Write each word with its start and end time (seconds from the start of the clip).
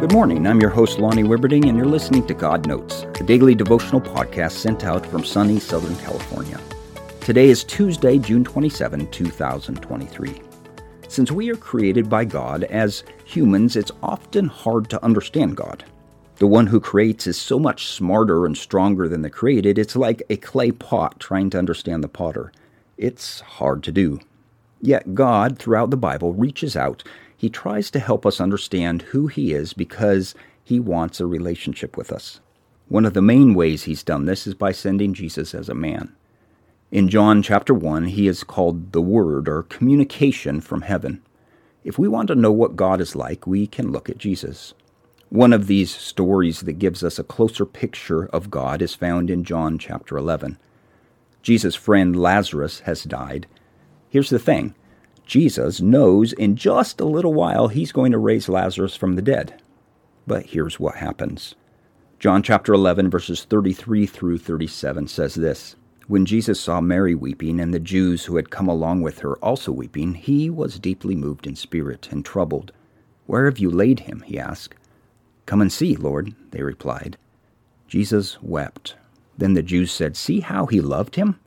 Good 0.00 0.12
morning. 0.14 0.46
I'm 0.46 0.62
your 0.62 0.70
host, 0.70 0.98
Lonnie 0.98 1.24
Wibberding, 1.24 1.68
and 1.68 1.76
you're 1.76 1.84
listening 1.84 2.26
to 2.26 2.32
God 2.32 2.66
Notes, 2.66 3.02
a 3.20 3.22
daily 3.22 3.54
devotional 3.54 4.00
podcast 4.00 4.52
sent 4.52 4.82
out 4.82 5.04
from 5.04 5.22
sunny 5.22 5.60
Southern 5.60 5.94
California. 5.96 6.58
Today 7.20 7.50
is 7.50 7.64
Tuesday, 7.64 8.16
June 8.16 8.42
27, 8.42 9.10
2023. 9.10 10.40
Since 11.06 11.30
we 11.30 11.50
are 11.50 11.56
created 11.56 12.08
by 12.08 12.24
God, 12.24 12.64
as 12.64 13.04
humans, 13.26 13.76
it's 13.76 13.92
often 14.02 14.46
hard 14.46 14.88
to 14.88 15.04
understand 15.04 15.58
God. 15.58 15.84
The 16.36 16.46
one 16.46 16.68
who 16.68 16.80
creates 16.80 17.26
is 17.26 17.36
so 17.36 17.58
much 17.58 17.88
smarter 17.88 18.46
and 18.46 18.56
stronger 18.56 19.06
than 19.06 19.20
the 19.20 19.28
created, 19.28 19.78
it's 19.78 19.96
like 19.96 20.22
a 20.30 20.38
clay 20.38 20.70
pot 20.70 21.20
trying 21.20 21.50
to 21.50 21.58
understand 21.58 22.02
the 22.02 22.08
potter. 22.08 22.52
It's 22.96 23.40
hard 23.40 23.82
to 23.82 23.92
do. 23.92 24.18
Yet 24.80 25.14
God, 25.14 25.58
throughout 25.58 25.90
the 25.90 25.98
Bible, 25.98 26.32
reaches 26.32 26.74
out 26.74 27.04
he 27.40 27.48
tries 27.48 27.90
to 27.92 28.00
help 28.00 28.26
us 28.26 28.38
understand 28.38 29.00
who 29.00 29.26
He 29.26 29.54
is 29.54 29.72
because 29.72 30.34
He 30.62 30.78
wants 30.78 31.20
a 31.20 31.26
relationship 31.26 31.96
with 31.96 32.12
us. 32.12 32.38
One 32.88 33.06
of 33.06 33.14
the 33.14 33.22
main 33.22 33.54
ways 33.54 33.84
He's 33.84 34.02
done 34.02 34.26
this 34.26 34.46
is 34.46 34.52
by 34.52 34.72
sending 34.72 35.14
Jesus 35.14 35.54
as 35.54 35.70
a 35.70 35.74
man. 35.74 36.14
In 36.90 37.08
John 37.08 37.42
chapter 37.42 37.72
1, 37.72 38.08
He 38.08 38.28
is 38.28 38.44
called 38.44 38.92
the 38.92 39.00
Word 39.00 39.48
or 39.48 39.62
communication 39.62 40.60
from 40.60 40.82
heaven. 40.82 41.22
If 41.82 41.98
we 41.98 42.08
want 42.08 42.28
to 42.28 42.34
know 42.34 42.52
what 42.52 42.76
God 42.76 43.00
is 43.00 43.16
like, 43.16 43.46
we 43.46 43.66
can 43.66 43.90
look 43.90 44.10
at 44.10 44.18
Jesus. 44.18 44.74
One 45.30 45.54
of 45.54 45.66
these 45.66 45.90
stories 45.90 46.60
that 46.60 46.74
gives 46.74 47.02
us 47.02 47.18
a 47.18 47.24
closer 47.24 47.64
picture 47.64 48.26
of 48.26 48.50
God 48.50 48.82
is 48.82 48.94
found 48.94 49.30
in 49.30 49.44
John 49.44 49.78
chapter 49.78 50.18
11. 50.18 50.58
Jesus' 51.40 51.74
friend 51.74 52.14
Lazarus 52.14 52.80
has 52.80 53.04
died. 53.04 53.46
Here's 54.10 54.28
the 54.28 54.38
thing 54.38 54.74
Jesus 55.30 55.80
knows 55.80 56.32
in 56.32 56.56
just 56.56 57.00
a 57.00 57.04
little 57.04 57.32
while 57.32 57.68
he's 57.68 57.92
going 57.92 58.10
to 58.10 58.18
raise 58.18 58.48
Lazarus 58.48 58.96
from 58.96 59.14
the 59.14 59.22
dead. 59.22 59.62
But 60.26 60.46
here's 60.46 60.80
what 60.80 60.96
happens. 60.96 61.54
John 62.18 62.42
chapter 62.42 62.74
11, 62.74 63.10
verses 63.10 63.44
33 63.44 64.06
through 64.06 64.38
37 64.38 65.06
says 65.06 65.36
this 65.36 65.76
When 66.08 66.26
Jesus 66.26 66.60
saw 66.60 66.80
Mary 66.80 67.14
weeping, 67.14 67.60
and 67.60 67.72
the 67.72 67.78
Jews 67.78 68.24
who 68.24 68.34
had 68.34 68.50
come 68.50 68.66
along 68.66 69.02
with 69.02 69.20
her 69.20 69.36
also 69.36 69.70
weeping, 69.70 70.14
he 70.14 70.50
was 70.50 70.80
deeply 70.80 71.14
moved 71.14 71.46
in 71.46 71.54
spirit 71.54 72.08
and 72.10 72.24
troubled. 72.24 72.72
Where 73.26 73.44
have 73.44 73.60
you 73.60 73.70
laid 73.70 74.00
him? 74.00 74.24
he 74.26 74.36
asked. 74.36 74.74
Come 75.46 75.60
and 75.60 75.72
see, 75.72 75.94
Lord, 75.94 76.34
they 76.50 76.64
replied. 76.64 77.16
Jesus 77.86 78.42
wept. 78.42 78.96
Then 79.38 79.54
the 79.54 79.62
Jews 79.62 79.92
said, 79.92 80.16
See 80.16 80.40
how 80.40 80.66
he 80.66 80.80
loved 80.80 81.14
him? 81.14 81.38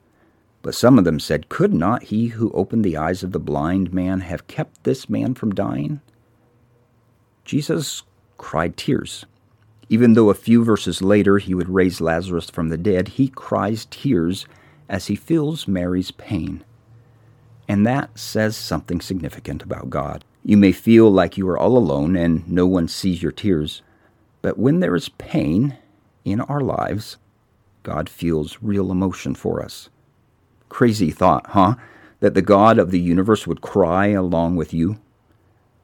But 0.64 0.74
some 0.74 0.98
of 0.98 1.04
them 1.04 1.20
said, 1.20 1.50
Could 1.50 1.74
not 1.74 2.04
he 2.04 2.28
who 2.28 2.50
opened 2.52 2.84
the 2.84 2.98
eyes 2.98 3.22
of 3.22 3.34
the 3.34 3.40
blind 3.40 3.94
man 3.94 4.22
have 4.22 4.48
kept 4.48 4.86
this 4.86 5.10
man 5.10 5.36
from 5.36 5.54
dying? 5.54 6.02
Jesus 7.46 8.04
cried 8.38 8.78
tears. 8.78 9.26
Even 9.90 10.14
though 10.14 10.30
a 10.30 10.34
few 10.34 10.64
verses 10.64 11.02
later 11.02 11.38
he 11.38 11.54
would 11.54 11.70
raise 11.70 12.00
Lazarus 12.00 12.50
from 12.50 12.70
the 12.70 12.78
dead, 12.78 13.10
he 13.10 13.28
cries 13.28 13.86
tears 13.92 14.48
as 14.88 15.08
he 15.08 15.16
feels 15.16 15.68
Mary's 15.68 16.12
pain. 16.12 16.64
And 17.68 17.86
that 17.86 18.18
says 18.18 18.56
something 18.56 19.02
significant 19.02 19.64
about 19.64 19.90
God. 19.90 20.24
You 20.44 20.56
may 20.56 20.72
feel 20.72 21.12
like 21.12 21.38
you 21.38 21.48
are 21.50 21.58
all 21.58 21.78
alone 21.78 22.16
and 22.16 22.50
no 22.50 22.66
one 22.66 22.88
sees 22.88 23.22
your 23.22 23.32
tears, 23.34 23.82
but 24.42 24.58
when 24.58 24.80
there 24.80 24.96
is 24.96 25.10
pain 25.10 25.78
in 26.24 26.40
our 26.40 26.62
lives, 26.62 27.18
God 27.84 28.08
feels 28.08 28.60
real 28.62 28.92
emotion 28.92 29.36
for 29.36 29.62
us. 29.62 29.90
Crazy 30.74 31.12
thought, 31.12 31.52
huh? 31.52 31.76
That 32.20 32.34
the 32.34 32.42
God 32.42 32.80
of 32.80 32.90
the 32.90 33.00
universe 33.00 33.46
would 33.46 33.62
cry 33.62 34.08
along 34.08 34.56
with 34.56 34.74
you? 34.74 34.98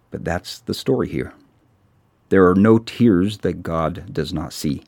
But 0.09 0.25
that's 0.25 0.61
the 0.61 0.73
story 0.73 1.07
here. 1.07 1.31
There 2.29 2.49
are 2.49 2.55
no 2.55 2.79
tears 2.79 3.37
that 3.39 3.61
God 3.61 4.11
does 4.11 4.33
not 4.33 4.51
see. 4.51 4.81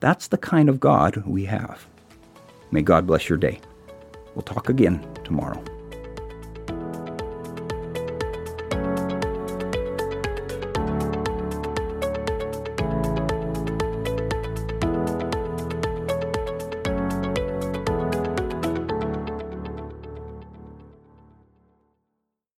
That's 0.00 0.26
the 0.26 0.36
kind 0.36 0.68
of 0.68 0.80
God 0.80 1.22
we 1.24 1.44
have. 1.44 1.86
May 2.72 2.82
God 2.82 3.06
bless 3.06 3.28
your 3.28 3.38
day. 3.38 3.60
We'll 4.34 4.42
talk 4.42 4.68
again 4.68 5.06
tomorrow. 5.22 5.62